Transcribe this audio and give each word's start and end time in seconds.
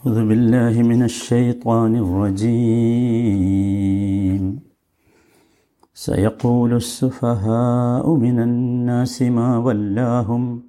أعوذ 0.00 0.20
بالله 0.28 0.74
من 0.82 1.02
الشيطان 1.02 1.96
الرجيم. 1.96 3.40
سيقول 5.94 6.74
السفهاء 6.74 8.14
من 8.14 8.40
الناس 8.40 9.22
ما 9.22 9.58
ولاهم 9.58 10.62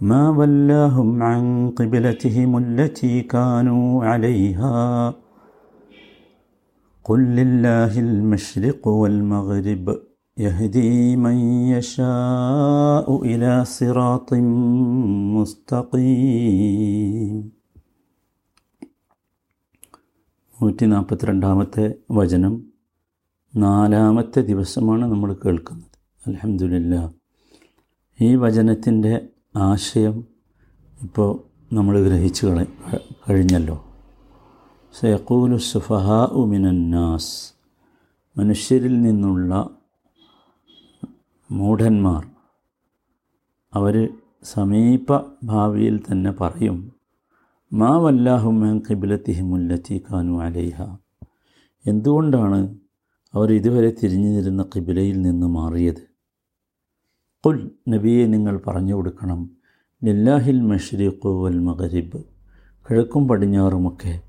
ما 0.00 0.30
ولاهم 0.30 1.22
عن 1.22 1.70
قبلتهم 1.70 2.58
التي 2.58 3.22
كانوا 3.22 4.04
عليها. 4.04 5.14
قل 7.04 7.20
لله 7.20 7.98
المشرق 7.98 8.88
والمغرب 8.88 9.96
يهدي 10.38 11.16
من 11.16 11.36
يشاء 11.74 13.24
إلى 13.24 13.64
صراط 13.64 14.34
مستقيم. 15.34 17.55
നൂറ്റി 20.62 20.86
നാൽപ്പത്തിരണ്ടാമത്തെ 20.86 21.94
വചനം 22.10 22.72
നാലാമത്തെ 23.56 24.40
ദിവസമാണ് 24.40 25.04
നമ്മൾ 25.04 25.32
കേൾക്കുന്നത്. 25.32 25.98
അലഹമില്ല 26.26 27.14
ഈ 28.20 28.36
വചനത്തിന്റെ 28.36 29.28
ആശയം 29.56 30.24
ഇപ്പോൾ 31.02 31.42
നമ്മൾ 31.74 32.02
ഗ്രഹിച്ചു 32.02 32.46
കള 32.46 32.64
കഴിഞ്ഞല്ലോ. 33.30 33.84
സയക്കൂലു 35.00 35.56
സുഫഹ 35.56 36.10
ഉമിനന്നാസ് 36.32 37.52
മനുഷ്യരിൽ 38.38 39.02
നിന്നുള്ള 39.02 39.70
മൂഢന്മാർ 41.52 42.26
അവർ 43.74 44.08
സമീപ 44.44 45.20
ഭാവിയിൽ 45.44 45.98
തന്നെ 45.98 46.30
പറയും 46.30 46.95
മാ 47.72 47.96
വല്ലാഹുമൻ 47.96 48.78
കിബിലത്തിഹിമുല്ലത്തി 48.78 50.02
കാനു 50.12 50.38
അലൈഹ. 50.38 50.96
എന്തുകൊണ്ടാണ് 51.86 52.74
അവർ 53.34 53.52
ഇതുവരെ 53.52 53.92
തിരിഞ്ഞു 54.02 54.62
കിബിലയിൽ 54.76 55.22
നിന്ന് 55.22 55.46
മാറിയത്? 55.46 56.16
കുൽ 57.46 57.70
നബിയെ 57.88 58.26
നിങ്ങൾ 58.26 58.60
പറഞ്ഞു 58.66 58.94
കൊടുക്കണം. 58.94 59.50
ലില്ലാഹിൽ 60.04 60.60
മഷ്രീഖു 60.60 61.28
വൽ 61.28 61.58
മഗരിബ്. 61.58 62.22
കിഴക്കും 62.90 63.28
പടിഞ്ഞാറുമൊക്കെ 63.28 64.20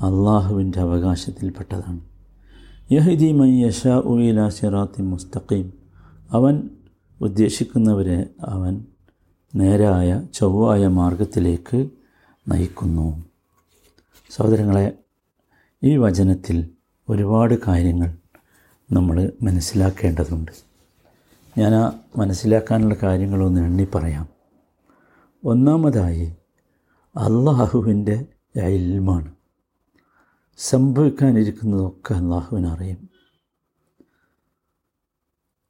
അള്ളാഹുവിന്റെ 0.00 0.80
അവകാശത്തിൽപ്പെട്ടതാണ്. 0.80 2.00
യഹിദി 2.92 3.32
മൈ 3.32 3.50
യഷാ 3.50 3.98
ഉയില 3.98 4.48
ഷെറാത്തി 4.48 5.02
മുസ്തഖീം. 5.02 5.72
അവൻ 6.30 6.70
ഉദ്ദേശിക്കുന്നവരെ 7.20 8.30
അവൻ 8.40 8.84
നേരായ 9.54 10.22
ചൊവ്വായ 10.34 10.86
മാർഗത്തിലേക്ക് 10.86 11.90
നയിക്കുന്നു. 12.48 13.24
സഹോദരങ്ങളെ 14.30 14.98
ഈ 15.82 15.96
വചനത്തിൽ 15.96 16.70
ഒരുപാട് 17.08 17.54
കാര്യങ്ങൾ 17.68 18.16
നമ്മൾ 18.92 19.32
മനസ്സിലാക്കേണ്ടതുണ്ട്. 19.42 20.52
ഞാൻ 21.58 21.74
ആ 21.74 21.98
മനസ്സിലാക്കാനുള്ള 22.16 22.96
കാര്യങ്ങളൊന്ന് 23.02 23.60
എണ്ണി 23.60 23.88
പറയാം 23.94 24.28
ഒന്നാമതായി 25.44 26.36
അള്ളാഹുവിന്റെ 27.16 28.26
ഇൽമാണ് 28.56 29.34
സംഭവിക്കാനിരിക്കുന്നതൊക്കെ 30.56 32.14
അള്ളാഹുവിനറിയും 32.14 33.10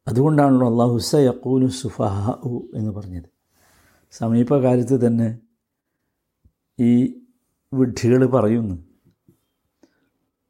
അതുകൊണ്ടാണല്ലോ 0.09 0.71
അള്ളാഹു 0.71 1.01
യക്കൂലു 1.17 1.67
സുഫാഹു 1.67 2.69
എന്ന് 2.75 2.91
പറഞ്ഞത്. 2.91 3.25
സമീപകാലത്ത് 4.13 5.07
തന്നെ 5.07 5.39
ഈ 6.81 7.21
വിഡ്ഢികൾ 7.75 8.27
പറയുന്നു. 8.27 8.75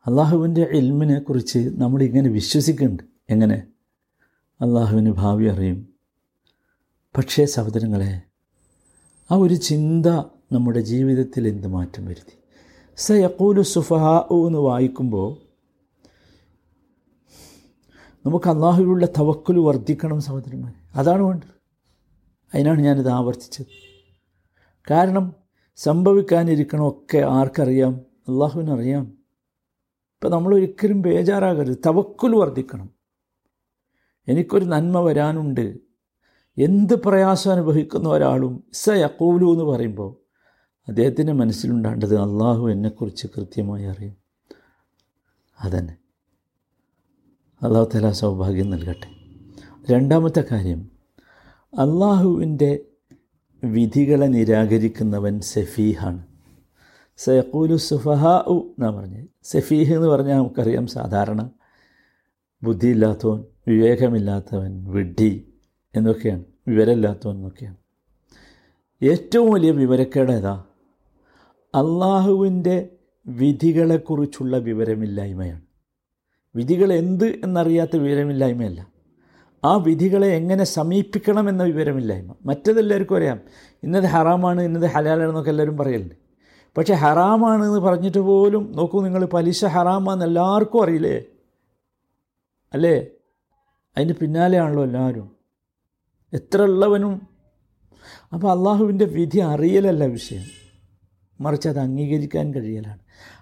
അള്ളാഹുവിന്റെ 0.06 0.62
എൽമിനെ 0.62 1.18
കുറിച്ച് 1.18 1.58
നമ്മളിങ്ങനെ 1.58 2.30
വിശ്വസിക്കുന്നുണ്ട്. 2.30 3.02
എങ്ങനെ? 3.30 3.66
അള്ളാഹുവിന് 4.60 5.10
ഭാവി 5.10 5.44
അറിയും. 5.44 5.88
പക്ഷേ 7.16 7.44
സഹോദരങ്ങളെ 7.44 8.22
ആ 9.30 9.34
ഒരു 9.34 9.54
ചിന്ത 9.54 10.06
നമ്മുടെ 10.52 10.80
ജീവിതത്തിൽ 10.80 11.48
എന്ത് 11.48 11.66
മാറ്റം 11.66 12.06
വരുത്തി? 12.06 12.38
സയക്കൂലു 12.96 13.60
സുഫഹാ 13.60 14.18
എന്ന് 14.18 14.58
വായിക്കുമ്പോൾ 14.58 15.36
നമുക്ക് 18.26 18.50
അള്ളാഹുവിലുള്ള 18.50 19.06
തവക്കുൽ 19.06 19.58
വർദ്ധിക്കണം 19.58 20.20
സഹോദരന്മാർ 20.20 20.74
അതാണ് 20.94 21.22
വേണ്ടത്. 21.22 21.48
അതിനാണ് 22.54 22.80
ഞാനിത് 22.80 23.08
ആവർത്തിച്ചത്. 23.08 23.66
കാരണം 24.90 25.45
സംഭവിക്കാനിരിക്കണമൊക്കെ 25.76 27.18
ആർക്കറിയാം? 27.18 28.00
അള്ളാഹുവിനറിയാം. 28.28 29.04
ഇപ്പം 29.04 30.30
നമ്മൾ 30.30 30.54
ഒരിക്കലും 30.54 31.02
ബേജാറാകരുത്. 31.02 31.78
തവക്കുൽ 31.86 32.36
വർദ്ധിക്കണം. 32.36 32.90
എനിക്കൊരു 34.28 34.64
നന്മ 34.64 35.00
വരാനുണ്ട്. 35.00 35.78
എന്ത് 36.58 36.94
പ്രയാസം 36.94 37.52
അനുഭവിക്കുന്ന 37.52 38.08
ഒരാളും 38.08 38.64
ഇസ 38.68 38.90
യക്കൂലു 38.90 39.52
എന്ന് 39.52 39.64
പറയുമ്പോൾ 39.64 40.16
അദ്ദേഹത്തിന്റെ 40.88 41.32
മനസ്സിലുണ്ടാണ്ടത് 41.32 42.16
അള്ളാഹു 42.16 42.70
എന്നെക്കുറിച്ച് 42.70 43.26
കൃത്യമായി 43.26 43.84
അറിയും. 43.84 44.16
അതന്നെ. 45.60 45.96
അള്ളാഹു 47.62 47.90
തല 47.94 48.10
സൗഭാഗ്യം 48.10 48.70
നൽകട്ടെ. 48.70 49.16
രണ്ടാമത്തെ 49.92 50.44
കാര്യം 50.52 50.90
അള്ളാഹുവിന്റെ 51.74 52.84
വിധികളെ 53.64 54.26
നിരാകരിക്കുന്നവൻ 54.26 55.40
സഫീഹാണ്. 55.40 56.26
സയക്കൂലു 57.16 57.76
സുഫഹ 57.76 58.26
ഉ 58.48 58.58
എന്നാ 58.60 58.90
പറഞ്ഞത് 58.90 59.28
സഫീഹ് 59.42 59.94
എന്ന് 59.94 60.08
പറഞ്ഞാൽ 60.08 60.36
നമുക്കറിയാം 60.36 60.86
സാധാരണ 60.86 61.50
ബുദ്ധിയില്ലാത്തവൻ 62.62 63.44
വിവേകമില്ലാത്തവൻ 63.68 64.84
വിഡ്ഢി 64.84 65.52
എന്നൊക്കെയാണ്. 65.96 66.44
വിവരമില്ലാത്തവൻ 66.68 67.34
എന്നൊക്കെയാണ്. 67.34 67.76
ഏറ്റവും 69.02 69.52
വലിയ 69.52 69.70
വിവരക്കേട് 69.70 70.32
ഏതാ? 70.32 70.64
അള്ളാഹുവിന്റെ 71.74 72.88
വിധികളെക്കുറിച്ചുള്ള 73.26 74.58
വിവരമില്ലായ്മയാണ്. 74.58 75.60
വിധികൾ 76.56 76.92
എന്ത് 76.92 77.26
എന്നറിയാത്ത 77.26 77.96
വിവരമില്ലായ്മയല്ല. 77.96 78.95
ആ 79.66 79.76
വിധികളെ 79.76 80.28
എങ്ങനെ 80.28 80.64
സമീപിക്കണം 80.64 80.96
സമീപിക്കണമെന്ന 81.04 81.62
വിവരമില്ലായ്മ. 81.62 82.34
മറ്റതെല്ലാവർക്കും 82.46 83.16
അറിയാം. 83.16 83.40
ഇന്നത് 83.82 84.04
ഹറാമാണ് 84.04 84.62
ഇന്നത് 84.62 84.86
ഹലാലാണെന്നൊക്കെ 84.86 85.50
എല്ലാവരും 85.50 85.76
പറയലുണ്ട്. 85.76 86.14
പക്ഷേ 86.78 86.94
ഹറാമാണ് 86.94 87.64
എന്ന് 87.64 87.78
പറഞ്ഞിട്ട് 87.78 88.18
പോലും 88.18 88.72
നോക്കൂ 88.76 89.02
നിങ്ങൾ 89.02 89.24
പലിശ 89.24 89.64
ഹറാമാന്ന് 89.64 90.24
എല്ലാവർക്കും 90.24 90.82
അറിയില്ലേ? 90.82 91.22
അല്ലേ? 92.72 93.06
അതിന് 93.96 94.12
പിന്നാലെയാണല്ലോ 94.12 94.82
എല്ലാവരും. 94.82 95.36
എത്ര 96.32 96.62
ഉള്ളവനും. 96.62 97.26
അപ്പോൾ 98.32 98.58
അള്ളാഹുവിന്റെ 98.58 99.04
വിധി 99.04 99.38
അറിയലല്ല 99.38 100.04
വിഷയം. 100.04 100.42
മറിച്ച് 101.40 101.68
അത് 101.68 101.78
അംഗീകരിക്കാൻ 101.78 102.54
കഴിയലാണ്. 102.54 102.98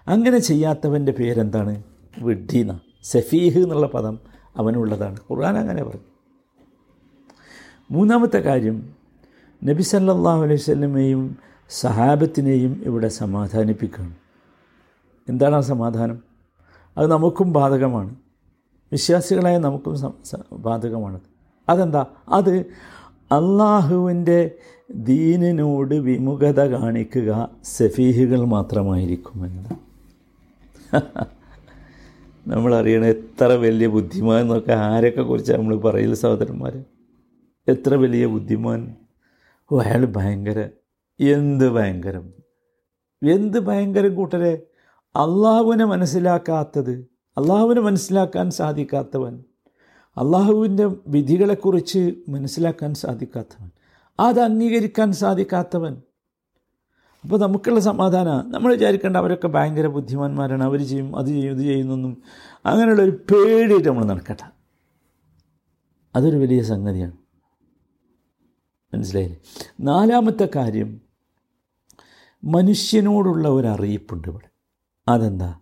അങ്ങനെ 0.07 0.39
ചെയ്യാത്തവന്റെ 0.39 1.11
പേരെന്താണ്? 1.11 1.83
വിഡ്ഢീന 2.21 2.79
സഫീഹ് 3.03 3.59
എന്നുള്ള 3.59 3.87
പദം 3.87 4.19
അവനുള്ളതാണ്. 4.57 5.17
ഖുർആൻ 5.31 5.57
അങ്ങനെ 5.57 5.83
പറഞ്ഞു. 5.83 6.14
മൂന്നാമത്തെ 7.89 8.39
കാര്യം 8.39 8.77
നബി 9.63 9.81
സല്ലാഹു 9.81 10.41
അലൈഹി 10.43 10.55
സ്വലമയും 10.55 11.37
സഹാബത്തിനെയും 11.69 12.81
ഇവിടെ 12.85 13.07
സമാധാനിപ്പിക്കുകയാണ് 13.07 14.15
എന്താണ് 15.27 15.55
ആ 15.55 15.59
സമാധാനം? 15.59 16.17
അത് 16.97 17.11
നമുക്കും 17.11 17.53
ബാധകമാണ്. 17.53 18.15
വിശ്വാസികളായ 18.91 19.57
നമുക്കും 19.57 19.93
ബാധകമാണ്. 20.53 21.19
അതെന്താ? 21.69 22.05
അത് 22.29 22.53
അള്ളാഹുവിന്റെ 23.31 24.51
ദീനിനോട് 24.91 25.95
വിമുഖത 25.95 26.59
കാണിക്കുക 26.65 27.49
സഫീഹുകൾ 27.63 28.45
മാത്രമായിരിക്കും 28.45 29.39
മാത്രമായിരിക്കുമെന്ന് 29.41 29.73
നമ്മളറിയണ 32.47 33.05
എത്ര 33.05 33.51
വലിയ 33.53 33.87
ബുദ്ധിമാൻ 33.87 34.41
എന്നൊക്കെ 34.41 34.73
ആരൊക്കെ 34.73 35.21
കുറിച്ച് 35.21 35.53
നമ്മൾ 35.53 35.75
പറയില്ല 35.77 36.15
സഹോദരന്മാർ 36.15 36.73
എത്ര 37.67 37.95
വലിയ 37.95 38.25
ബുദ്ധിമാൻ? 38.25 38.95
ഓ 39.71 39.81
അയാൾ 39.81 40.05
ഭയങ്കര 40.05 40.69
എന്ത് 41.19 41.69
ഭയങ്കരം? 41.69 42.33
എന്ത് 43.23 43.59
ഭയങ്കരം 43.59 44.15
കൂട്ടരെ? 44.15 44.53
അള്ളാഹുവിനെ 45.15 45.85
മനസ്സിലാക്കാത്തത് 45.85 46.91
അള്ളാഹുവിനെ 47.37 47.81
മനസ്സിലാക്കാൻ 47.81 48.51
സാധിക്കാത്തവൻ 48.51 49.43
അള്ളാഹുവിന്റെ 50.17 50.85
വിധികളെക്കുറിച്ച് 51.07 52.15
മനസ്സിലാക്കാൻ 52.29 52.93
സാധിക്കാത്തവൻ 52.93 53.69
അത് 54.19 54.39
അംഗീകരിക്കാൻ 54.39 55.11
സാധിക്കാത്തവൻ. 55.11 56.01
അപ്പോൾ 57.23 57.39
നമുക്കുള്ള 57.39 57.79
സമാധാനം. 57.79 58.51
നമ്മൾ 58.51 58.73
വിചാരിക്കേണ്ട 58.73 59.17
അവരൊക്കെ 59.17 59.47
ഭയങ്കര 59.47 59.87
ബുദ്ധിമാന്മാരാണ്. 59.87 60.63
അവർ 60.63 60.79
ചെയ്യും 60.85 61.15
അത് 61.15 61.25
ചെയ്യും 61.25 61.51
ഇത് 61.51 61.61
ചെയ്യുന്നൊന്നും 61.61 62.23
അങ്ങനെയുള്ള 62.65 63.01
ഒരു 63.01 63.11
പേടിയിട്ട് 63.11 63.89
നമ്മൾ 63.89 64.05
നടക്കട്ടെ 64.05 64.47
അതൊരു 66.15 66.37
വലിയ 66.37 66.61
സംഗതിയാണ്. 66.61 67.24
മനസ്സിലായില്ലേ? 68.95 69.39
നാലാമത്തെ 69.79 70.49
കാര്യം 70.55 71.01
മനുഷ്യനോടുള്ള 72.43 73.47
ഒരു 73.47 73.67
ഇവിടെ. 74.29 74.49
അതെന്താ? 75.07 75.59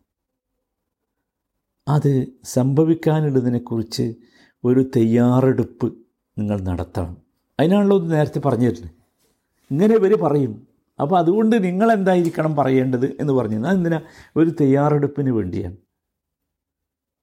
അത് 1.88 2.28
സംഭവിക്കാനുള്ളതിനെക്കുറിച്ച് 2.44 4.16
ഒരു 4.64 4.92
തയ്യാറെടുപ്പ് 4.96 5.94
നിങ്ങൾ 6.38 6.62
നടത്തണം. 6.62 7.18
അതിനാണല്ലോ 7.60 7.98
ഇത് 7.98 8.12
നേരത്തെ 8.12 8.40
പറഞ്ഞു 8.40 8.70
തരുന്നത് 8.70 8.92
ഇങ്ങനെ 9.72 9.96
ഇവർ 9.96 10.14
പറയും. 10.22 10.68
അപ്പോൾ 11.02 11.20
അതുകൊണ്ട് 11.20 11.64
നിങ്ങൾ 11.64 11.92
എന്തായിരിക്കണം 11.92 12.56
പറയേണ്ടത് 12.56 13.06
എന്ന് 13.06 13.34
പറഞ്ഞു. 13.34 13.68
അതെന്തിനാ 13.68 14.02
ഒരു 14.36 14.50
തയ്യാറെടുപ്പിന് 14.62 15.30
വേണ്ടിയാണ്. 15.30 15.78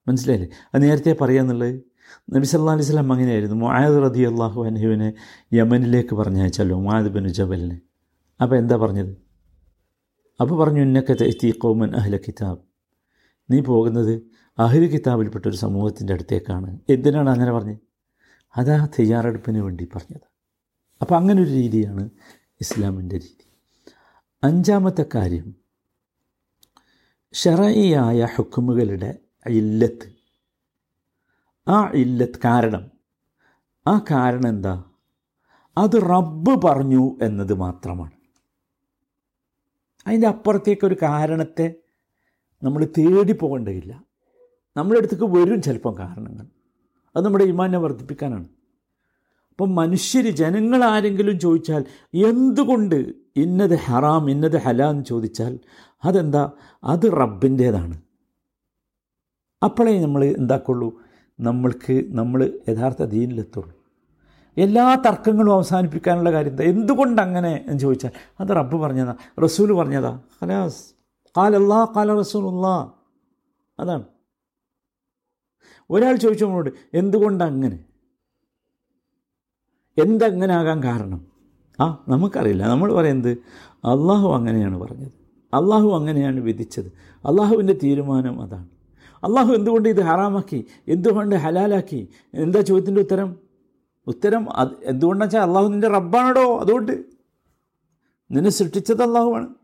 മനസ്സിലായില്ലേ? 0.09 0.51
അത് 0.75 0.83
നേരത്തെ 0.83 1.13
പറയാന്നുള്ളത് 1.21 1.90
നബി 2.31 2.45
സല്ലാ 2.45 2.73
അലൈഹി 2.73 2.87
സ്വലാം 2.87 3.13
അങ്ങനെയായിരുന്നു. 3.13 3.57
മുആദ് 3.57 4.03
റതി 4.03 4.21
അള്ളാഹു 4.21 4.65
അനഹുവിനെ 4.65 5.13
യമനിലേക്ക് 5.53 6.15
പറഞ്ഞയച്ചല്ലോ 6.15 6.81
മുആദ് 6.81 7.07
ബിൻ 7.07 7.29
ജബലിനെ. 7.29 7.81
അപ്പോൾ 8.41 8.57
എന്താ 8.57 8.77
പറഞ്ഞത്? 8.77 9.17
അപ്പോൾ 10.41 10.65
പറഞ്ഞു 10.65 10.81
ഇന്നക്ക 10.81 11.13
തെത്തി 11.13 11.51
കോമൻ 11.51 11.95
അഹ്ല 11.95 12.17
കിതാബ്. 12.17 12.59
നീ 13.51 13.61
പോകുന്നത് 13.61 14.23
അഹ്ല 14.59 14.87
കിതാബിൽപ്പെട്ട 14.87 15.49
ഒരു 15.49 15.57
സമൂഹത്തിന്റെ 15.57 16.13
അടുത്തേക്കാണ്. 16.13 16.79
എന്തിനാണ് 16.89 17.31
അങ്ങനെ 17.31 17.53
പറഞ്ഞത് 17.53 17.79
അതാ 18.57 18.89
തയ്യാറെടുപ്പിന് 18.99 19.59
വേണ്ടി 19.59 19.89
പറഞ്ഞത്. 19.97 20.31
അപ്പോൾ 21.01 21.15
അങ്ങനൊരു 21.15 21.49
രീതിയാണ് 21.49 22.11
ഇസ്ലാമിന്റെ 22.61 23.17
രീതി. 23.17 23.51
അഞ്ചാമത്തെ 24.45 25.05
കാര്യം 25.15 25.55
ഷറയിയായ 27.33 28.29
ഹുക്കുമുകളുടെ 28.37 29.19
ഇല്ലത്ത് 29.47 30.20
ആ 31.69 31.91
ഇല്ലത്ത് 31.95 32.41
കാരണം. 32.45 32.91
ആ 33.87 34.05
കാരണം 34.11 34.49
എന്താ? 34.49 34.85
അത് 35.79 36.03
റബ്ബ് 36.03 36.63
പറഞ്ഞു 36.63 37.19
എന്നത് 37.23 37.55
മാത്രമാണ്. 37.55 38.11
അതിന്റെ 40.07 40.27
അപ്പുറത്തേക്കൊരു 40.27 40.97
കാരണത്തെ 41.03 41.75
നമ്മൾ 42.63 42.85
തേടി 42.99 43.33
പോകേണ്ടതില്ല. 43.33 44.05
നമ്മുടെ 44.77 45.01
അടുത്തേക്ക് 45.01 45.25
വരും 45.25 45.63
ചിലപ്പം 45.63 45.99
കാരണങ്ങൾ. 45.99 46.47
അത് 47.17 47.25
നമ്മുടെ 47.25 47.45
ഇമാനെ 47.45 47.79
വർദ്ധിപ്പിക്കാനാണ്. 47.79 48.49
അപ്പം 49.51 49.75
മനുഷ്യർ 49.75 50.31
ജനങ്ങൾ 50.31 50.85
ആരെങ്കിലും 50.85 51.39
ചോദിച്ചാൽ 51.39 51.85
എന്തുകൊണ്ട് 52.15 53.13
ഇന്നത് 53.37 53.75
ഹറാം 53.79 54.31
ഇന്നത് 54.31 54.57
ഹലാന്ന് 54.57 55.05
ചോദിച്ചാൽ 55.05 55.59
അതെന്താ? 56.05 56.53
അത് 56.85 57.13
റബ്ബിന്റേതാണ്. 57.13 58.01
അപ്പോഴേ 59.65 60.01
നമ്മൾ 60.01 60.25
എന്താക്കുള്ളൂ? 60.25 61.01
നമ്മൾക്ക് 61.41 62.05
നമ്മൾ 62.09 62.59
യഥാർത്ഥ 62.69 63.03
ദീനിലെത്തുള്ളൂ. 63.03 63.81
എല്ലാ 64.59 64.95
തർക്കങ്ങളും 64.95 65.53
അവസാനിപ്പിക്കാനുള്ള 65.53 66.33
കാര്യം 66.33 66.51
എന്താ? 66.51 66.65
എന്തുകൊണ്ട് 66.65 67.23
അങ്ങനെ 67.23 67.65
എന്ന് 67.69 67.81
ചോദിച്ചാൽ 67.81 68.11
അത് 68.41 68.49
റബ്ബ് 68.49 68.77
പറഞ്ഞതാ 68.77 69.15
റസൂൽ 69.45 69.73
പറഞ്ഞതാ. 69.73 70.21
ഖലാസ്. 70.43 70.85
കാലല്ലാ 71.39 71.93
കാല 71.97 72.15
റസൂലുല്ലാ. 72.15 72.91
അതാണ്. 73.81 74.05
ഒരാൾ 75.91 76.17
ചോദിച്ചു 76.17 76.45
നമ്മളോട് 76.45 76.71
എന്തുകൊണ്ട് 76.95 77.45
അങ്ങനെ 77.45 77.85
എന്തങ്ങനെ 79.99 80.55
ആകാൻ 80.55 80.83
കാരണം? 80.83 81.27
ആ 81.81 82.05
നമുക്കറിയില്ല. 82.09 82.67
നമ്മൾ 82.67 82.93
പറയുന്നത് 82.93 83.39
അള്ളാഹു 83.75 84.33
അങ്ങനെയാണ് 84.33 84.79
പറഞ്ഞത്. 84.79 85.13
അള്ളാഹു 85.55 85.91
അങ്ങനെയാണ് 85.91 86.41
വിധിച്ചത്. 86.41 86.87
അള്ളാഹുവിന്റെ 87.27 87.73
തീരുമാനം 87.83 88.43
അതാണ്. 88.43 88.80
അള്ളാഹു 89.25 89.53
എന്തുകൊണ്ട് 89.53 89.89
ഇത് 89.89 90.01
ഹറാമാക്കി? 90.01 90.67
എന്തുകൊണ്ട് 90.89 91.35
ഹലാലാക്കി? 91.35 92.09
എന്താ 92.35 92.61
ചോദ്യത്തിന്റെ 92.61 93.01
ഉത്തരം? 93.01 93.37
ഉത്തരം 94.07 94.57
അത് 94.57 94.69
എന്തുകൊണ്ടെന്ന് 94.83 95.25
വെച്ചാൽ 95.25 95.41
അള്ളാഹു 95.41 95.69
നിന്റെ 95.69 95.89
റബ്ബാണോ 95.89 96.59
അതുകൊണ്ട്. 96.59 97.05
നിന്നെ 98.31 98.51
സൃഷ്ടിച്ചത് 98.51 99.03
അള്ളാഹുവാണ്. 99.03 99.55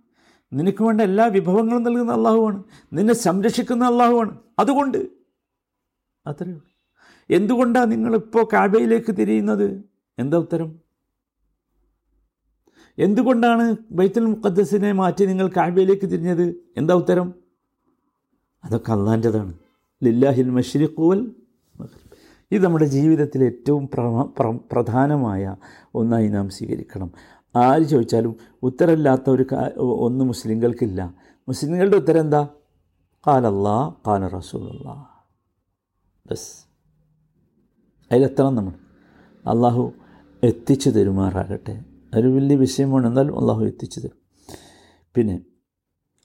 നിനക്ക് 0.52 0.84
വേണ്ട 0.84 1.00
എല്ലാ 1.00 1.26
വിഭവങ്ങളും 1.26 1.82
നൽകുന്ന 1.82 2.12
അള്ളാഹുവാണ്. 2.12 2.64
നിന്നെ 2.92 3.14
സംരക്ഷിക്കുന്ന 3.14 3.84
അള്ളാഹുവാണ്. 3.84 4.38
അതുകൊണ്ട്. 4.58 4.98
അത്രയേ 6.26 6.52
ഉള്ളൂ. 6.52 6.66
എന്തുകൊണ്ടാണ് 7.30 7.92
നിങ്ങളിപ്പോൾ 7.92 8.48
കാബയിലേക്ക് 8.52 9.12
തിരിയുന്നത്? 9.12 9.84
എന്താ 10.18 10.36
ഉത്തരം? 10.36 10.78
എന്തുകൊണ്ടാണ് 12.98 13.76
ബൈത്തുൽ 13.90 14.24
മുഖദ്സിനെ 14.24 14.92
മാറ്റി 14.92 15.26
നിങ്ങൾ 15.26 15.48
കാബയിലേക്ക് 15.48 16.02
തിരിഞ്ഞത്? 16.02 16.54
എന്താ 16.76 16.94
ഉത്തരം? 16.94 17.45
അതൊക്കെ 18.66 18.92
അള്ളാന്റെതാണ് 18.92 19.54
ലില്ലാഹിൽ 20.04 20.50
മഷ്രിഖുവൽ 20.50 21.32
ഇത് 22.50 22.64
നമ്മുടെ 22.64 22.84
ജീവിതത്തിൽ 22.84 23.44
ഏറ്റവും 23.44 23.88
പ്രധാനമായ 24.72 25.56
ഒന്നായി 25.94 26.28
നാം 26.28 26.48
സ്വീകരിക്കണം. 26.48 27.10
ആര് 27.56 27.82
ചോദിച്ചാലും 27.82 28.36
ഉത്തരമില്ലാത്ത 28.62 29.30
ഒരു 29.30 29.46
ഒന്ന് 29.80 30.24
മുസ്ലിങ്ങൾക്കില്ല. 30.24 31.14
മുസ്ലിങ്ങളുടെ 31.48 31.96
ഉത്തരം 31.96 32.20
എന്താ 32.20 32.48
കാലല്ലാ 33.26 33.94
കാല 34.06 34.26
റസൂലല്ലാ 34.26 35.06
ബസ്. 36.30 36.66
അതിലെത്തണം 38.12 38.54
നമ്മൾ. 38.54 38.72
അള്ളാഹു 39.48 39.92
എത്തിച്ചു 40.42 40.90
തരുമാറാകട്ടെ. 40.90 41.84
ഒരു 42.16 42.28
വലിയ 42.28 42.56
വിഷയമാണ്. 42.56 43.06
എന്നാലും 43.06 43.40
അള്ളാഹു 43.40 43.64
എത്തിച്ചു 43.64 44.00
തരും. 44.00 44.46
പിന്നെ 45.14 45.40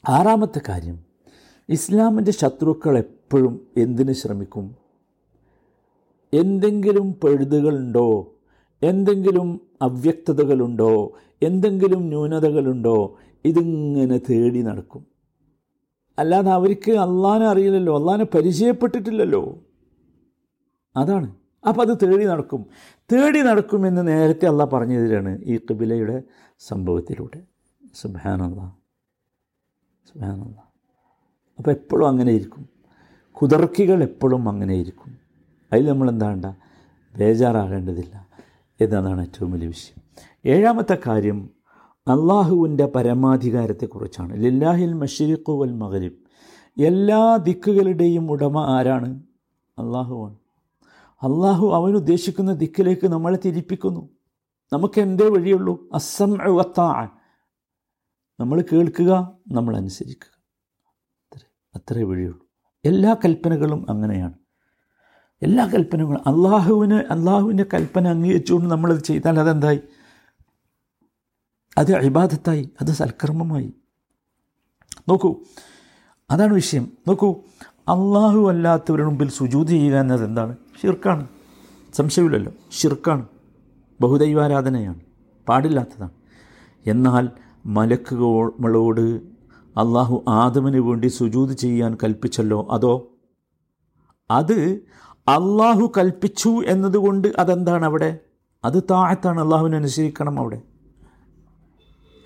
ആറാമത്തെ 0.09 0.61
കാര്യം. 0.69 1.10
ഇസ്ലാമിന്റെ 1.69 2.31
ശത്രുക്കൾ 2.31 2.97
എപ്പോഴും 2.97 3.67
എന്തിന് 3.77 4.11
ശ്രമിക്കും? 4.11 4.75
എന്തെങ്കിലും 6.33 7.13
പഴുതുകളുണ്ടോ? 7.13 8.35
എന്തെങ്കിലും 8.83 9.61
അവ്യക്തതകളുണ്ടോ? 9.81 11.17
എന്തെങ്കിലും 11.43 12.07
ന്യൂനതകളുണ്ടോ? 12.07 13.17
ഇതിങ്ങനെ 13.45 14.17
തേടി 14.17 14.61
നടക്കും. 14.61 15.05
അല്ലാതെ 16.19 16.51
അവർക്ക് 16.51 16.91
അള്ളാനെ 16.91 17.45
അറിയില്ലല്ലോ 17.45 17.99
അള്ളാനെ 17.99 18.23
പരിചയപ്പെട്ടിട്ടില്ലല്ലോ. 18.23 19.59
അതാണ്. 20.95 21.35
അപ്പോൾ 21.67 21.91
അത് 21.91 21.97
തേടി 22.03 22.25
നടക്കും. 22.25 22.65
തേടി 22.97 23.41
നടക്കുമെന്ന് 23.41 24.07
നേരത്തെ 24.07 24.45
അള്ള 24.45 24.65
പറഞ്ഞു 24.65 25.07
തരാണ് 25.07 25.41
ഈ 25.41 25.59
കബിലയുടെ 25.71 26.23
സംഭവത്തിലൂടെ. 26.59 27.41
സുബാനല്ല 27.95 28.77
സുബാനല്ല 30.07 30.70
അപ്പോൾ 31.61 31.71
എപ്പോഴും 31.71 32.07
അങ്ങനെ 32.07 32.31
ഇരിക്കും. 32.31 32.69
കുതിർക്കികൾ 33.31 34.03
എപ്പോഴും 34.03 34.49
അങ്ങനെ 34.49 34.73
ഇരിക്കും. 34.73 35.17
അതിൽ 35.73 35.89
നമ്മൾ 35.89 36.09
എന്താണ്ട 36.09 36.45
ബേജാറാകേണ്ടതില്ല. 37.17 38.27
എന്നതാണ് 38.81 39.21
ഏറ്റവും 39.21 39.51
വലിയ 39.51 39.67
വിഷയം. 39.67 40.01
ഏഴാമത്തെ 40.45 40.97
കാര്യം 41.07 41.49
അള്ളാഹുവിന്റെ 42.07 42.85
പരമാധികാരത്തെക്കുറിച്ചാണ്. 42.85 44.33
ലില്ലാഹിൽ 44.33 44.93
മഷരിഖു 44.93 45.51
വൽ 45.51 45.73
മകരിബ് 45.73 46.15
എല്ലാ 46.81 47.35
ദിക്കുകളുടെയും 47.35 48.31
ഉടമ 48.31 48.57
ആരാണ്? 48.57 49.23
അള്ളാഹുവാണ് 49.80 50.35
അള്ളാഹു 51.21 51.68
അവൻ 51.68 51.95
ഉദ്ദേശിക്കുന്ന 51.95 52.53
ദിക്കിലേക്ക് 52.53 53.07
നമ്മളെ 53.07 53.39
തിരിപ്പിക്കുന്നു. 53.45 54.09
നമുക്ക് 54.73 55.01
എന്തേ 55.01 55.27
വഴിയുള്ളൂ? 55.27 55.87
അസം 55.94 56.37
നമ്മൾ 58.39 58.63
കേൾക്കുക 58.73 59.37
നമ്മൾ 59.51 59.77
അനുസരിക്കുക. 59.77 60.41
അത്രേ 61.75 62.04
വഴിയുള്ളൂ. 62.04 62.45
എല്ലാ 62.85 63.16
കൽപ്പനകളും 63.25 63.85
അങ്ങനെയാണ്. 63.90 64.33
എല്ലാ 65.42 65.66
കൽപ്പനകളും 65.66 66.19
അള്ളാഹുവിന് 66.28 66.94
അള്ളാഹുവിന്റെ 66.94 67.66
കൽപ്പന 67.73 68.07
അംഗീകരിച്ചുകൊണ്ട് 68.07 68.71
നമ്മളത് 68.71 69.04
ചെയ്താൽ 69.04 69.40
അതെന്തായി? 69.40 69.80
അത് 71.78 71.95
അഭിബാധത്തായി 71.95 72.69
അത് 72.81 72.87
സൽക്കർമ്മമായി. 72.87 73.73
നോക്കൂ 75.09 75.40
അതാണ് 76.30 76.54
വിഷയം. 76.54 76.92
നോക്കൂ 77.07 77.31
അള്ളാഹു 77.68 78.49
അല്ലാത്തവരുടെ 78.49 79.06
മുമ്പിൽ 79.06 79.30
സുജൂതി 79.30 79.71
ചെയ്യുക 79.71 79.95
എന്നത് 79.95 80.25
എന്താണ്? 80.25 80.57
ഷിർക്കാണ് 80.81 81.28
സംശയമില്ലല്ലോ. 81.94 82.51
ഷിർക്കാണ് 82.71 83.25
ബഹുദൈവാരാധനയാണ്. 84.01 84.99
പാടില്ലാത്തതാണ്. 85.49 86.11
എന്നാൽ 86.85 87.30
മലക്കുകളോട് 87.66 89.21
അള്ളാഹു 89.78 90.23
ആദമിന് 90.28 90.78
വേണ്ടി 90.78 91.07
സുജൂത് 91.07 91.51
ചെയ്യാൻ 91.51 91.97
കൽപ്പിച്ചല്ലോ 92.04 92.68
അതോ? 92.71 93.07
അത് 94.31 94.81
അള്ളാഹു 95.28 95.92
കൽപ്പിച്ചു 95.97 96.49
എന്നതുകൊണ്ട് 96.49 97.28
അതെന്താണ് 97.37 97.85
അവിടെ? 97.85 98.19
അത് 98.66 98.83
താഴത്താണ് 98.92 99.42
അള്ളാഹുവിനെ 99.42 99.78
അനുസരിക്കണം 99.78 100.40
അവിടെ. 100.40 100.61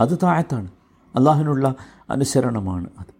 അത് 0.02 0.18
താഴത്താണ് 0.24 0.72
അള്ളാഹുവിനുള്ള 1.16 1.75
അനുസരണമാണ് 2.10 2.90
അത്. 3.00 3.14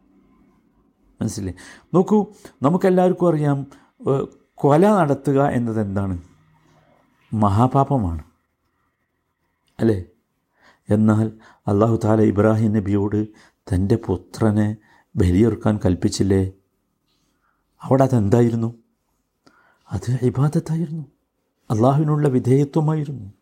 മനസ്സിലേ? 1.22 1.53
നോക്കൂ 1.94 2.25
നമുക്കെല്ലാവർക്കും 2.62 3.29
അറിയാം 3.29 3.67
കൊല 4.53 4.96
നടത്തുക 4.96 5.46
എന്നത് 5.48 5.82
എന്താണ്? 5.82 6.17
മഹാപാപമാണ്. 7.34 8.24
അല്ലേ? 9.79 10.03
എന്നാൽ 10.89 11.32
അള്ളാഹു 11.67 12.00
താല 12.03 12.22
ഇബ്രാഹിം 12.22 12.74
നബിയോട് 12.74 13.27
തന്റെ 13.74 13.95
പുത്രനെ 13.95 14.77
ബലിയൊറുക്കാൻ 15.15 15.79
കൽപ്പിച്ചില്ലേ? 15.86 16.51
അവിടെ 17.81 18.03
അതെന്തായിരുന്നു? 18.03 18.75
അത് 19.91 20.19
ഇബാദത്തായിരുന്നു. 20.22 21.05
അള്ളാഹുവിനുള്ള 21.72 22.27
വിധേയത്വമായിരുന്നു. 22.27 23.34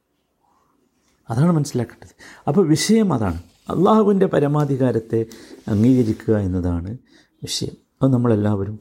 അതാണ് 1.29 1.51
മനസ്സിലാക്കേണ്ടത്. 1.51 2.15
അപ്പോൾ 2.47 2.67
വിഷയം 2.67 3.13
അതാണ്. 3.13 3.43
അള്ളാഹുവിന്റെ 3.69 4.25
പരമാധികാരത്തെ 4.25 5.25
അംഗീകരിക്കുക 5.67 6.37
എന്നതാണ് 6.37 6.97
വിഷയം. 7.43 7.71
അത് 8.01 8.13
നമ്മളെല്ലാവരും 8.13 8.79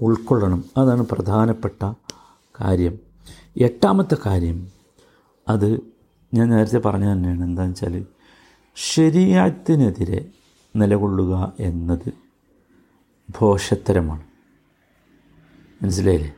ഉൾക്കൊള്ളണം. 0.00 0.64
അതാണ് 0.76 1.06
പ്രധാനപ്പെട്ട 1.06 1.92
കാര്യം. 2.60 2.98
എട്ടാമത്തെ 3.56 4.16
കാര്യം 4.26 4.68
അത് 5.48 5.80
ഞാൻ 6.34 6.48
നേരത്തെ 6.48 6.78
പറഞ്ഞു 6.78 7.12
തന്നെയാണ്. 7.12 7.44
എന്താണെന്ന് 7.44 7.72
വെച്ചാൽ 7.72 8.06
ശരീരത്തിനെതിരെ 8.76 10.30
നിലകൊള്ളുക 10.76 11.52
എന്നത് 11.60 12.12
ഭോഷത്തരമാണ് 13.38 14.22
മനസ്സിലായില്ലേ? 15.82 16.34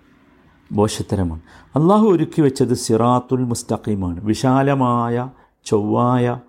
ഭോഷത്തരമാണ് 0.73 1.41
അള്ളാഹു 1.77 2.07
ഒരുക്കി 2.07 2.41
വെച്ചത് 2.41 2.75
സിറാത്തുൽ 2.75 3.45
മുസ്തഖീമാണ്. 3.45 4.25
വിശാലമായ 4.25 5.31
ചൊവ്വായ 5.65 6.41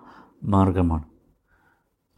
മാർഗമാണ്. 0.44 1.04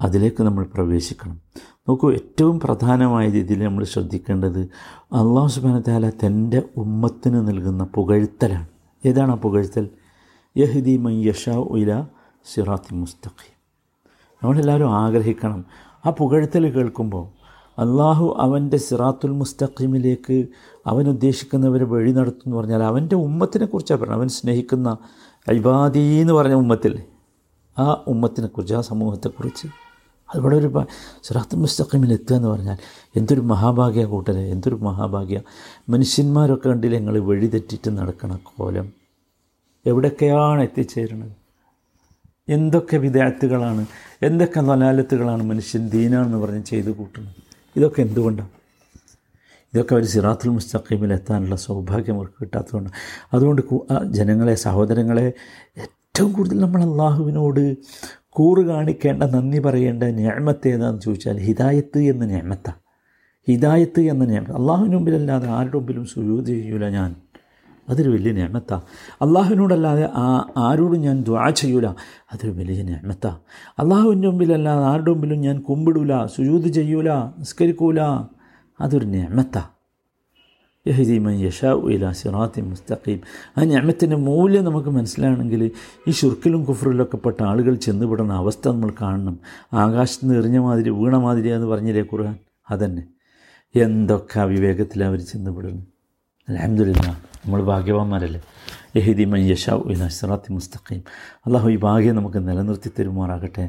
അതിലേക്ക് 0.01 0.43
നമ്മൾ 0.43 0.65
പ്രവേശിക്കണം. 0.75 1.41
നോക്കൂ 1.89 2.13
ഏറ്റവും 2.13 2.61
പ്രധാനമായ 2.61 3.29
രീതിയിൽ 3.29 3.65
നമ്മൾ 3.65 3.85
ശ്രദ്ധിക്കേണ്ടത് 3.85 4.61
അള്ളാഹു 5.03 5.47
സുബാനത്താല 5.47 6.11
തന്റെ 6.11 6.63
ഉമ്മത്തിന് 6.77 7.49
നൽകുന്ന 7.49 7.85
പുകഴ്ത്തലാണ്. 7.85 8.69
ഏതാണ് 9.07 9.31
ആ 9.31 9.35
പുകഴ്ത്തൽ? 9.35 9.89
യഹ്ദി 10.57 10.97
മൈ 10.97 11.25
യഷാ 11.25 11.55
ഉല 11.57 12.07
സിറാത്തി 12.45 12.95
മുസ്തഖീം. 12.95 13.50
നമ്മളെല്ലാവരും 14.43 14.91
ആഗ്രഹിക്കണം. 14.93 15.65
ആ 16.07 16.11
പുകഴ്ത്തൽ 16.11 16.71
കേൾക്കുമ്പോൾ 16.71 17.41
അള്ളാഹു 17.79 18.37
അവന്റെ 18.39 18.77
സിറാത്തുൽ 18.77 19.31
മുസ്തഖിമിലേക്ക് 19.31 20.47
അവൻ 20.87 21.09
ഉദ്ദേശിക്കുന്നവരെ 21.09 21.85
വഴി 21.85 22.13
നടത്തുമെന്ന് 22.13 22.57
പറഞ്ഞാൽ 22.57 22.83
അവന്റെ 22.83 23.17
ഉമ്മത്തിനെ 23.17 23.67
കുറിച്ചാണ് 23.67 24.01
പറയുന്നത്. 24.01 24.21
അവൻ 24.21 24.29
സ്നേഹിക്കുന്ന 24.29 24.97
അൽബാദി 25.49 25.99
എന്ന് 25.99 26.33
പറഞ്ഞ 26.33 26.55
ഉമ്മത്തിൽ. 26.55 27.03
ആ 27.79 28.05
ഉമ്മത്തിനെക്കുറിച്ച് 28.07 28.75
ആ 28.75 28.81
സമൂഹത്തെക്കുറിച്ച് 28.81 29.67
അതുപോലെ 30.35 30.57
ഒരു 30.57 30.83
സിറാത്തുൽ 31.23 31.57
മുസ്തഖിമിൽ 31.57 32.13
എത്തുക 32.13 32.37
എന്ന് 32.37 32.49
പറഞ്ഞാൽ 32.49 32.77
എന്തൊരു 33.17 33.41
മഹാഭാഗ്യ 33.41 34.05
കൂട്ടരെ 34.05 34.41
എന്തൊരു 34.41 34.75
മഹാഭാഗ്യ. 34.75 35.41
മനുഷ്യന്മാരൊക്കെ 35.89 36.69
കണ്ടില്ല 36.69 36.99
ഞങ്ങൾ 36.99 37.19
വഴിതെറ്റിട്ട് 37.19 37.99
നടക്കണ 37.99 38.39
കോലം. 38.59 38.93
എവിടെയൊക്കെയാണ് 39.87 40.63
എത്തിച്ചേരുന്നത്? 40.63 41.40
എന്തൊക്കെ 42.49 42.97
വിദ്യാർത്ഥികളാണ് 42.97 43.87
എന്തൊക്കെ 44.23 44.61
നലാലത്തുകളാണ് 44.61 45.43
മനുഷ്യൻ 45.43 45.89
ദീനാണെന്ന് 45.89 46.39
പറഞ്ഞ് 46.39 46.65
ചെയ്തു 46.65 46.91
കൂട്ടുന്നത്? 46.91 47.35
ഇതൊക്കെ 47.77 48.03
എന്തുകൊണ്ടാണ്? 48.03 48.49
ഇതൊക്കെ 49.73 49.95
ഒരു 49.95 50.05
സിറാത്തുൽ 50.05 50.49
മുസ്തഖീമിൽ 50.49 51.13
എത്താനുള്ള 51.13 51.57
സൗഭാഗ്യം 51.57 52.15
അവർക്ക് 52.15 52.35
കിട്ടാത്തതുകൊണ്ട് 52.41 52.91
അതുകൊണ്ട് 53.35 53.63
ജനങ്ങളെ 54.05 54.55
സഹോദരങ്ങളെ 54.55 55.33
ഏറ്റവും 55.77 56.33
കൂടുതൽ 56.33 56.59
നമ്മൾ 56.61 56.83
അള്ളാഹുവിനോട് 56.83 57.77
കൂറ് 58.29 58.67
കാണിക്കേണ്ട 58.67 59.23
നന്ദി 59.23 59.59
പറയേണ്ട 59.59 60.03
ഞാമത്ത് 60.03 60.69
ഏതാണെന്ന് 60.69 61.01
ചോദിച്ചാൽ 61.01 61.39
ഹിദായത്ത് 61.39 61.99
എന്ന 61.99 62.25
ഞാമത്താണ്. 62.25 62.79
ഹിദായത്ത് 63.49 64.01
എന്ന 64.01 64.25
ഞാമത്ത്. 64.25 64.53
അള്ളാഹുവിന് 64.53 64.95
മുമ്പിലല്ലാതെ 64.95 65.49
ആരുടെ 65.49 65.77
മുമ്പിലും 65.77 66.07
സുയൂത് 66.07 66.47
ചെയ്യൂല 66.47 66.89
ഞാൻ. 66.89 67.17
അതൊരു 67.91 68.11
വലിയ 68.11 68.33
ഞാമത്താ 68.33 68.77
അള്ളാഹുവിനോടല്ലാതെ 69.23 70.11
ആ 70.15 70.53
ആരോടും 70.57 71.01
ഞാൻ 71.01 71.23
ദ്വാ 71.23 71.51
ചെയ്യൂല. 71.51 71.87
അതൊരു 72.33 72.51
വലിയ 72.51 72.83
ഞാമത്താ 72.83 73.39
അള്ളാഹുവിന്റെ 73.79 74.29
മുമ്പിലല്ലാതെ 74.29 74.85
ആരുടെ 74.85 75.11
മുമ്പിലും 75.11 75.41
ഞാൻ 75.41 75.61
കുമ്പിടൂല 75.61 76.27
സുജൂത് 76.27 76.69
ചെയ്യൂല 76.69 77.11
നിസ്കരിക്കൂല. 77.13 78.01
അതൊരു 78.81 79.05
ഞാമത്താ 79.05 79.65
യഹദീമൻ 80.89 81.33
യഷാ 81.33 81.73
ഇല 81.73 82.13
സിറാത്തി 82.13 82.61
മുസ്തഖീം. 82.61 83.21
ആ 83.59 83.65
ഞാമത്തിന്റെ 83.65 84.17
മൂല്യം 84.17 84.65
നമുക്ക് 84.65 84.89
മനസ്സിലാണെങ്കിൽ 84.89 85.71
ഈ 86.09 86.11
ഷുർക്കിലും 86.11 86.65
കുഫറിലൊക്കെ 86.65 87.17
പെട്ട 87.17 87.43
ആളുകൾ 87.43 87.75
ചെന്നുപെടുന്ന 87.75 88.33
അവസ്ഥ 88.33 88.69
നമ്മൾ 88.69 88.93
കാണണം. 89.03 89.39
ആകാശത്ത് 89.73 90.25
നിന്ന് 90.25 90.41
എറിഞ്ഞ 90.41 90.59
മാതിരി 90.59 90.91
വീണ 90.91 91.17
മാതിരി 91.17 91.49
എന്ന് 91.49 91.67
പറഞ്ഞില്ലേ 91.67 92.03
ഖുർആൻ? 92.03 92.39
അതന്നെ. 92.71 93.03
എന്തൊക്കെ 93.75 94.41
അവിവേകത്തിൽ 94.41 95.05
അവർ 95.05 95.21
ചെന്നുപെടുന്നു 95.21 95.83
അലഹമില്ല 96.49 97.30
നമ്മൾ 97.47 97.63
ഭാഗ്യവാന്മാരല്ലേ? 97.63 98.41
യഹീദി 98.97 99.25
മൻ 99.25 99.41
യഷാ 99.41 99.83
ഇല 99.87 100.09
സിറാത്തി 100.09 100.53
മുസ്തഖീം. 100.53 101.03
അള്ളാഹു 101.47 101.71
ഈ 101.71 101.77
ഭാഗ്യം 101.77 102.17
നമുക്ക് 102.17 102.49
നിലനിർത്തി 102.49 102.91
തരുമാറാകട്ടെ. 102.99 103.69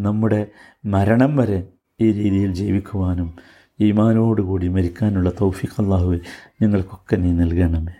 നമ്മുടെ 0.00 0.46
മരണം 0.84 1.36
വരെ 1.36 1.68
ഈ 2.00 2.12
രീതിയിൽ 2.12 2.54
ജീവിക്കുവാനും 2.54 3.34
ഈമാനോടുകൂടി 3.80 4.68
മരിക്കാനുള്ള 4.68 5.30
തൗഫിഖ് 5.40 5.82
അള്ളാഹുവെ 5.82 6.18
ഞങ്ങൾക്കൊക്കെ 6.62 7.16
നീ 7.16 7.30
നൽകണമേ. 7.32 7.92